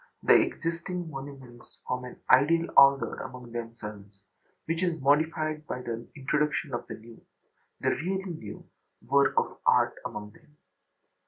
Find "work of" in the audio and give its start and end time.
9.05-9.59